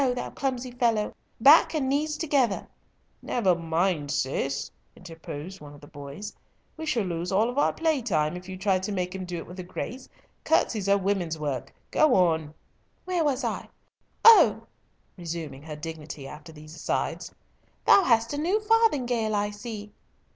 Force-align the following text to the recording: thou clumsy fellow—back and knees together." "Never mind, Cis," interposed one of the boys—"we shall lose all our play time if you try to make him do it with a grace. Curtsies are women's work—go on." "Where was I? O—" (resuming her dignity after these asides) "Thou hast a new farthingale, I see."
thou 0.15 0.31
clumsy 0.31 0.71
fellow—back 0.71 1.75
and 1.75 1.87
knees 1.87 2.17
together." 2.17 2.67
"Never 3.21 3.53
mind, 3.53 4.09
Cis," 4.09 4.71
interposed 4.95 5.61
one 5.61 5.75
of 5.75 5.79
the 5.81 5.85
boys—"we 5.85 6.87
shall 6.87 7.03
lose 7.03 7.31
all 7.31 7.59
our 7.59 7.71
play 7.71 8.01
time 8.01 8.35
if 8.35 8.49
you 8.49 8.57
try 8.57 8.79
to 8.79 8.91
make 8.91 9.13
him 9.13 9.25
do 9.25 9.37
it 9.37 9.45
with 9.45 9.59
a 9.59 9.63
grace. 9.63 10.09
Curtsies 10.43 10.89
are 10.89 10.97
women's 10.97 11.37
work—go 11.37 12.15
on." 12.15 12.55
"Where 13.05 13.23
was 13.23 13.43
I? 13.43 13.69
O—" 14.25 14.63
(resuming 15.17 15.61
her 15.61 15.75
dignity 15.75 16.27
after 16.27 16.51
these 16.51 16.73
asides) 16.73 17.31
"Thou 17.85 18.03
hast 18.03 18.33
a 18.33 18.39
new 18.39 18.59
farthingale, 18.59 19.35
I 19.35 19.51
see." 19.51 19.91